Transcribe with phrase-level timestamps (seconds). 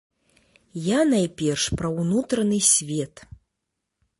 [0.85, 3.13] Я найперш пра ўнутраны свет.